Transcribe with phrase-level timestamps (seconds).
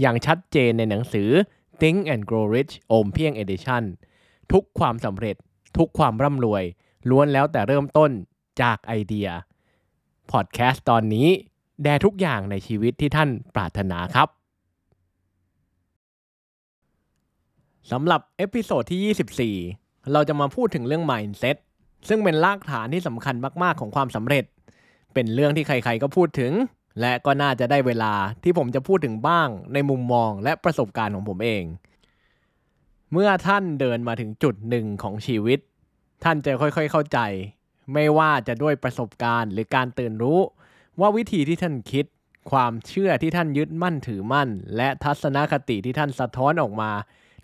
[0.00, 1.28] อย่างชัดเจนในหนังสือ
[1.80, 3.82] Think and Grow Rich โอมเพียง Edition
[4.52, 5.36] ทุกความสำเร็จ
[5.76, 6.64] ทุกความร่ำรวย
[7.10, 8.10] ล้วนแล้วแต่เริ่มต้น
[8.62, 9.28] จากไอเดีย
[10.30, 11.28] พอดแคสต์ตอนนี้
[11.82, 14.28] แด่ทุกอย่างในชีวิตที่ท่านปรารถนาครับ
[17.90, 21.56] สำหรับ episode ที่ 24 เราจะมาพูดถึงเรื่อง mindset
[22.08, 24.44] ซึ่งเป็นรากฐานที่สำคัญมาก ๆ ของความสำเร็จ
[25.14, 26.52] เป็นเรื่องที่ใคร ๆ ก็พูดถึง
[27.00, 31.64] และก็น่าจะได้เวลาที่ผมจะพูดถึงบ้างในมุมมองและประสบการณ์ของผมเอง
[33.12, 35.58] เมื่อท่านเดินมาถึงจุดหนึ่งของชีวิต
[36.24, 37.18] ท่านจะค่อยๆเข้าใจ
[37.92, 40.40] ไม่ว่าจะด้วยประสบการณ์หรือการตื่นรู้
[41.00, 42.04] ว่าวิธีที่ท่านคิด
[42.50, 46.90] ความเชื่อที่ท่านยึดมั่นถือมั่น และทัศนคติที่ท่านสะท้อนออกมา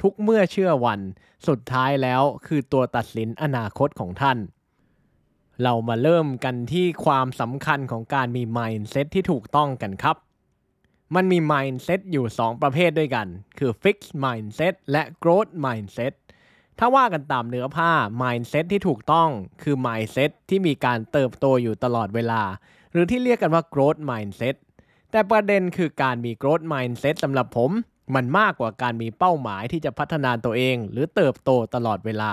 [0.03, 1.01] ทุกเมื่อเชื่อวัน
[1.49, 4.39] สุดท้ายแล้วคือตัวตัดสินอนาคตของท่าน
[5.63, 10.17] เรามาเริ่มกันที่ความสำคัญของการมี mindset ที่ถูกต้องกันครับ
[11.15, 13.27] มันมี mindset อยู่ 2 ประเภทด้วยกัน
[13.59, 16.13] คือ fixed mindset และ growth mindset
[16.79, 19.29] ถ้าว่ากันตามเนื้อผ้า mindset ที่ถูกต้อง
[19.63, 22.43] คือ mindset ที่มีการเติบโตอยู่ตลอดเวลา
[22.93, 24.55] หรือที่เรียกกันว่า growth mindset
[25.11, 27.71] แต่ประเด็นคือการมี growth mindset สำหรับผม
[28.15, 32.33] มันมากกว่าการมีเป้าหมายที่จะพัฒนาตัวเอง หรือเติบโตตลอดเวลา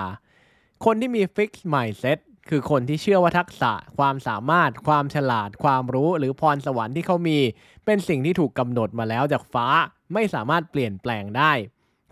[0.84, 2.18] คนที่มี fixed mindset
[2.48, 7.38] คือคนที่เชื่อว่าทักษะ ความสามารถ ความฉลาด ความรู้ หรือพรสวรรค์ที่เขามี
[7.84, 9.66] เป็นสิ่งที่ถูกกำหนดมาแล้วจากฟ้า
[10.14, 11.52] ไม่สามารถเปลี่ยนแปลงได้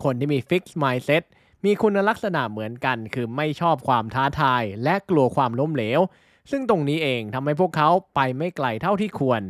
[0.03, 1.23] คนที่มี fixed mindset
[1.65, 5.99] มีคุณลักษณะเหมือนกัน คือไม่ชอบความท้าทาย และกลัวความล้มเหลว
[6.51, 9.41] ซึ่งตรงนี้เองทำให้พวกเขาไปไม่ไกลเท่าที่ควร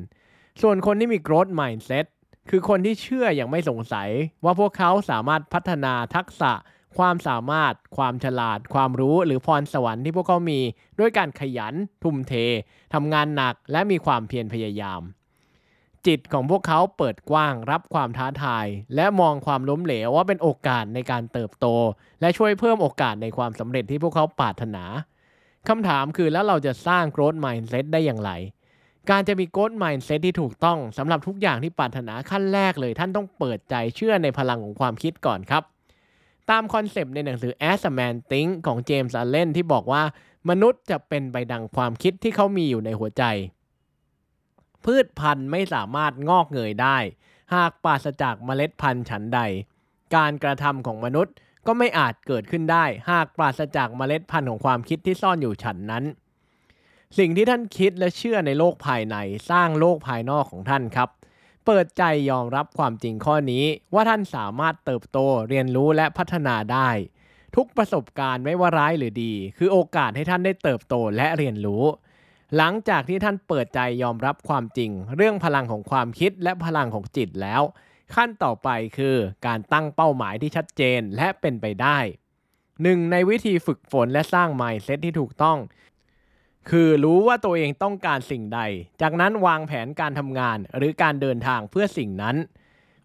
[0.61, 2.05] ส่วนคนที่มี growth mindset
[2.49, 4.09] คือคนที่เชื่ออย่างไม่สงสัย
[4.43, 6.51] ว่าพวกเขาสามารถพัฒนาทักษะ
[6.97, 10.59] ความสามารถ ความฉลาด ความรู้หรือพรสวรรค์ที่พวกเขามี
[10.99, 12.33] ด้วยการขยัน ทุ่มเท
[12.93, 15.01] ทำงานหนักและมีความเพียรพยายาม
[16.07, 18.65] จิตของพวกเขาเปิดกว้างรับความท้าทาย
[18.95, 21.65] และมองความล้มเหลวว่าเป็นโอกาสในการเติบโต
[22.21, 24.83] และช่วยเพิ่มโอกาสในความสำเร็จที่พวกเขาปรารถนา
[25.67, 28.31] คำถามคือแล้วเราจะสร้าง growth mindset ได้อย่างไร
[29.09, 35.63] การจะมี growth mindset ที่ถูกต้องสำหรับทุกอย่างที่ปรารถนาขั้นแรกเลย ท่านต้องเปิดใจเชื่อในพลังของความคิดก่อนครับ
[36.49, 40.03] ตามคอนเซปต์ในหนังสือ As a Man Thinketh ของเจมส์อัลเลนที่บอกว่า
[40.49, 43.23] มนุษย์จะเป็นไปดังความคิดที่เขามีอยู่ในหัวใจ
[44.85, 46.97] พืชพันธุ์ไม่สามารถงอกเงยได้
[47.53, 49.39] หากปราศจากเมล็ดพันธุ์ฉันใด
[50.15, 51.33] การกระทำของมนุษย์
[51.67, 56.03] ก็ไม่อาจเกิดขึ้นได้ หากปราศจากเมล็ดพันธุ์ของความคิดที่ซ่อนอยู่ฉันนั้น
[57.17, 59.15] สิ่งที่ท่านคิดและเชื่อในโลกภายใน
[59.49, 61.09] สร้างโลกภายนอกของท่านครับ
[61.65, 65.17] เปิดใจยอมรับความจริงข้อนี้ ว่าท่านสามารถเติบโต
[65.49, 66.89] เรียนรู้และพัฒนาได้
[67.55, 71.83] ทุกประสบการณ์ไม่ว่าร้ายหรือดี คือโอกาสให้ท่านได้เติบโตและเรียนรู้
[72.57, 77.61] หลังจากที่ท่านเปิดใจยอมรับความจริง เรื่องพลังของความคิดและพลังของจิตแล้ว
[78.15, 81.97] ขั้นต่อไปคือการตั้งเป้าหมายที่ชัดเจนและเป็นไปได้
[82.83, 85.57] หนึ่งในวิธีฝึกฝนและสร้าง mindset ที่ถูกต้อง
[86.69, 88.59] คือรู้ว่าตัวเองต้องการสิ่งใด
[89.01, 92.35] จากนั้นวางแผนการทำงานหรือการเดินทางเพื่อสิ่งนั้น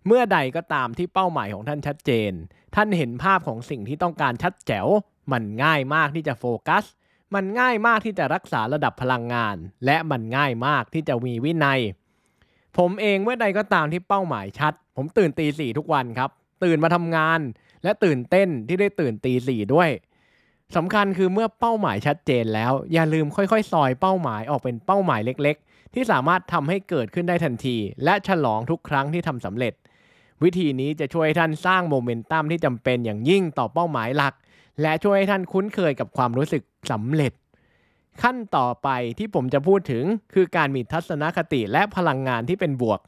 [0.07, 2.33] เมื่อใดก็ตามที่เป้าหมายของท่านชัดเจน
[2.75, 4.87] ท่านเห็นภาพของสิ่งที่ต้องการชัดแจ๋ว
[5.33, 6.85] มันง่ายมากที่จะโฟกัส
[7.35, 11.81] มันง่ายมากที่จะรักษาระดับพลังงาน และมันง่ายมากที่จะมีวินัย
[12.79, 16.31] ผมเองเมื่อใดก็ตามที่เป้าหมายชัด ผมตื่นตีสี่ทุกวันครับ
[16.65, 17.41] ตื่นมาทำงาน
[17.85, 19.91] และตื่นเต้นที่ได้ตื่นตีสี่ด้วย
[20.75, 29.73] สำคัญคือเมื่อเป้าหมายชัดเจนแล้ว อย่าลืมค่อยๆ ซอยเป้าหมายออกเป็นเป้าหมายเล็กๆ ที่สามารถทำให้เกิดขึ้นได้ทันที และฉลองทุกครั้งที่ทำสำเร็จ
[30.43, 34.35] วิธีนี้จะช่วยท่านสร้างโมเมนตัมที่จำเป็นอย่างยิ่งต่อเป้าหมายหลัก
[34.83, 37.33] และช่วยให้ท่านคุ้นเคยกับความรู้สึกสำเร็จ
[38.23, 38.89] ขั้นต่อไป
[39.19, 40.05] ที่ผมจะพูดถึง
[40.35, 43.01] คือการมีทัศนคติและพลังงานที่เป็นบวก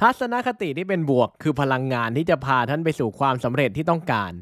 [0.00, 4.32] ทัศนคติที่เป็นบวก คือพลังงานที่จะพาท่านไปสู่ความสำเร็จที่ต้องการ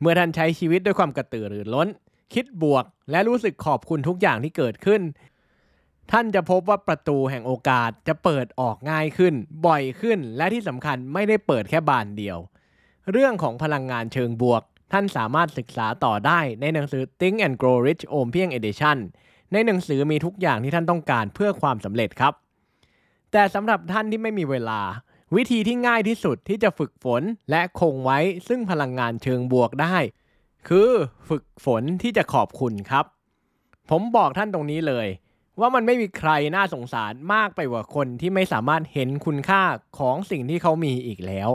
[0.00, 1.88] เมื่อท่านใช้ชีวิตด้วยความกระตือรือร้น
[2.34, 5.02] คิดบวกและรู้สึกขอบคุณทุกอย่างที่เกิดขึ้น
[6.12, 9.34] ท่านจะพบว่าประตูแห่งโอกาสจะเปิดออกง่ายขึ้น
[9.66, 12.38] บ่อยขึ้นและที่สำคัญไม่ได้เปิดแค่บานเดียว
[13.12, 14.62] เรื่องของพลังงานเชิงบวก
[14.92, 18.98] ท่านสามารถศึกษาต่อได้ในหนังสือ Think and Grow Rich โอมเพียง Edition
[19.52, 22.32] ในหนังสือมีทุกอย่างที่ท่านต้องการเพื่อความสำเร็จครับ
[23.32, 24.80] แต่สำหรับท่านที่ไม่มีเวลา
[25.36, 28.18] วิธีที่ง่ายที่สุดที่จะฝึกฝนและคงไว้
[28.48, 29.96] ซึ่งพลังงานเชิงบวกได้
[30.68, 30.90] คือ
[31.28, 33.04] ฝึกฝนที่จะขอบคุณครับ
[33.90, 35.06] ผมบอกท่านตรงนี้เลย
[35.60, 39.62] ว่ามันไม่มีใครน่าสงสารมากไปกว่าคนที่ไม่สามารถเห็นคุณค่า
[39.98, 41.50] ของสิ่งที่เขามีอีกแล้ว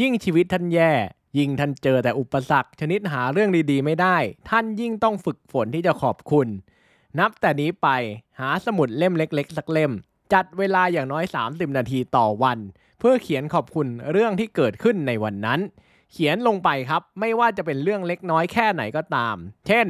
[0.00, 0.92] ยิ่งชีวิตท่านแย่
[1.38, 4.16] ยิ่งท่านเจอแต่อุปสรรค ชนิดหาเรื่องดีๆ ไม่ได้
[4.50, 6.48] ท่านยิ่งต้องฝึกฝนที่จะขอบคุณ
[7.18, 7.88] นับแต่นี้ไป
[8.40, 9.92] หาสมุดเล่มเล็ก ๆ สักเล่ม
[10.32, 12.58] จัดเวลาอย่างน้อย 30 นาทีต่อวัน
[12.98, 15.60] เพื่อเขียนขอบคุณเรื่องที่เกิดขึ้นในวันนั้น
[16.12, 19.36] เขียนลงไปครับ ไม่ว่าจะเป็นเรื่องเล็กน้อยแค่ไหนก็ตาม
[19.66, 19.86] เช่น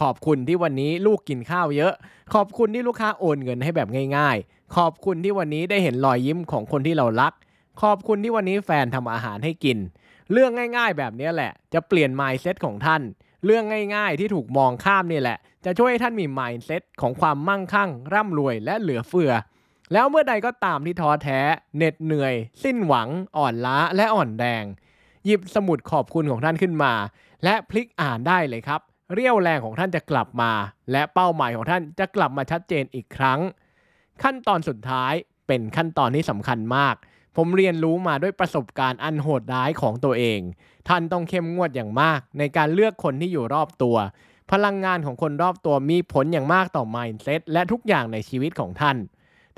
[0.00, 1.92] ขอบคุณที่วันนี้ลูกกินข้าวเยอะ
[2.34, 7.32] ขอบคุณที่ลูกค้าโอนเงินให้แบบง่าย ๆ ขอบคุณที่วันนี้ได้เห็นรอยยิ้มของคนที่เรารัก
[7.82, 9.78] ขอบคุณที่วันนี้แฟนทำอาหารให้กิน
[10.32, 13.02] เรื่องง่าย ๆ แบบนี้แหละ จะเปลี่ยน mindset ของท่าน
[13.44, 13.64] เรื่อง
[13.96, 19.32] ง่ายๆ ที่ถูกมองข้ามนี่แหละ จะช่วยให้ท่านมี mindset ของความมั่งคั่ง ร่ำรวยและเหลือเฟือ
[19.92, 21.40] แล้วเมื่อใดก็ตามที่ท้อแท้
[21.76, 24.64] เหน็ดเหนื่อย สิ้นหวัง อ่อนล้าและอ่อนแรง
[25.24, 26.92] หยิบสมุดขอบคุณของท่านขึ้นมา
[27.44, 28.80] และพลิกอ่านได้เลยครับ
[29.14, 30.52] เรี่ยวแรงของท่านจะกลับมา
[30.92, 33.40] และเป้าหมายของท่านจะกลับมาชัดเจนอีกครั้ง
[34.22, 35.12] ขั้นตอนสุดท้าย
[35.46, 36.94] เป็นขั้นตอนที่สำคัญมาก
[37.36, 40.40] ผมเรียนรู้มาด้วยประสบการณ์อันโหดร้ายของตัวเอง
[40.88, 43.96] ท่านต้องเข้มงวดอย่างมาก ในการเลือกคนที่อยู่รอบตัว
[44.52, 48.96] พลังงานของคนรอบตัวมีผลอย่างมากต่อ mindset และทุกอย่างในชีวิตของท่าน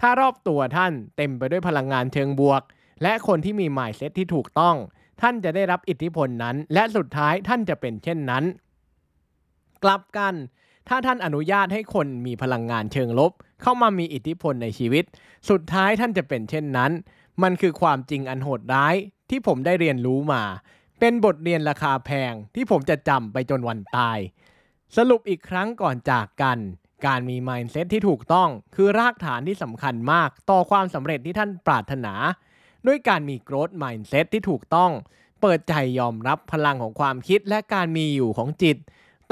[0.01, 2.63] ถ้ารอบตัวท่านเต็มไปด้วยพลังงานเชิงบวก
[3.03, 4.77] และคนที่มี mindset ที่ถูกต้อง
[5.21, 8.45] ท่านจะได้รับอิทธิพลนั้น และสุดท้ายท่านจะเป็นเช่นนั้น
[9.85, 10.35] กลับกัน
[10.89, 15.05] ถ้าท่านอนุญาตให้คนมีพลังงานเชิงลบ เข้ามามีอิทธิพลในชีวิต
[15.51, 16.93] สุดท้ายท่านจะเป็นเช่นนั้น
[17.43, 18.95] มันคือความจริงอันโหดร้าย
[19.31, 20.43] ที่ผมได้เรียนรู้มา
[21.01, 24.19] เป็นบทเรียนราคาแพงที่ผมจะจำไปจนวันตาย
[24.97, 26.59] สรุปอีกครั้งก่อนจากกัน
[27.07, 32.15] การมี mindset ที่ถูกต้องคือรากฐานที่สำคัญมากต่อความสำเร็จที่ท่านปรารถนา
[32.87, 34.91] ด้วยการมี growth mindset ที่ถูกต้อง
[35.41, 38.77] เปิดใจยอมรับพลังของความคิดและการมีอยู่ของจิต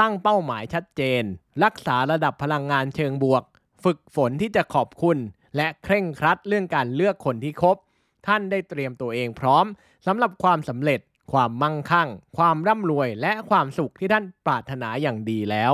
[0.00, 1.22] ตั้งเป้าหมายชัดเจน
[1.64, 3.42] รักษาระดับพลังงานเชิงบวก
[3.84, 5.18] ฝึกฝนที่จะขอบคุณ
[5.56, 7.76] และเคร่งครัดเรื่องการเลือกคนที่คบ
[8.26, 9.64] ท่านได้เตรียมตัวเองพร้อม
[10.06, 11.00] สำหรับความสำเร็จ
[11.32, 15.72] ความมั่งคั่ง ความร่ำรวย และความสุขที่ท่านปรารถนาอย่างดีแล้ว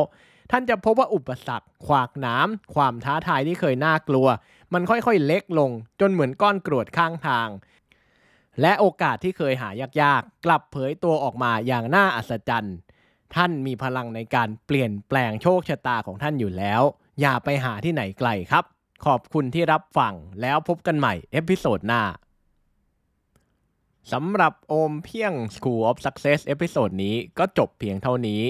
[0.54, 4.26] ท่านจะพบว่าอุปสรรค ขวากหนามความท้าทายที่เคยน่ากลัว
[4.72, 5.70] มันค่อยๆเล็กลง
[6.00, 7.48] จนเหมือนก้อนกรวดข้างทาง
[8.60, 9.68] และโอกาสที่เคยหา
[10.00, 12.76] ยากๆ กลับเผยตัวออกมาอย่างน่าอัศจรรย์
[13.34, 16.82] ท่านมีพลังในการเปลี่ยนแปลงโชคชะตาของท่านอยู่แล้ว
[17.20, 18.64] อย่าไปหาที่ไหนไกลครับ
[19.06, 22.02] ขอบคุณที่รับฟังแล้วพบกันใหม่ episode หน้า
[24.12, 28.42] สำหรับโอมเพียง School of Success episode นี้ก็จบเพียงเท่านี้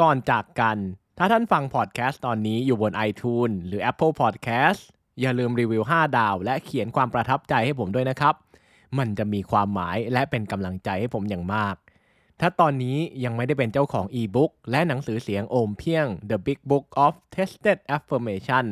[0.00, 0.78] ก่อนจากกัน
[1.20, 4.80] ถ้าท่านฟังพอดแคสต์ตอนนี้อยู่บน iTunes หรือ Apple Podcast
[5.20, 8.34] อย่าลืมรีวิว 5 ดาว และเขียนความประทับใจให้ผมด้วยนะครับ
[8.98, 11.74] มันจะมีความหมายและเป็นกำลังใจให้ผมอย่างมาก
[12.40, 18.66] ถ้าตอนนี้ยังไม่ได้เป็นเจ้าของอีบุ๊กและหนังสือเสียงโอมเพียง The Big Book of Tested Affirmation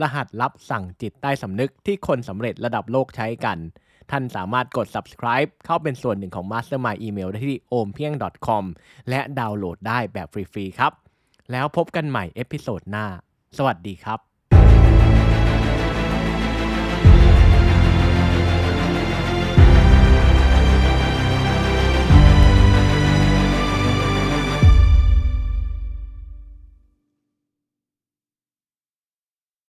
[0.00, 3.58] รหัสลับสั่งจิตใต้สำนึกที่คนสำเร็จระดับโลกใช้กัน
[4.10, 8.64] ท่านสามารถกด subscribe เข้าเป็นส่วนหนึ่งของ Mastermind Email ได้ที่ ompieng.com
[9.10, 10.94] และดาวน์โหลดได้แบบฟรีๆครับ
[11.50, 13.06] แล้วพบกันใหม่ episode หน้า
[13.56, 14.29] สวัสดีครับ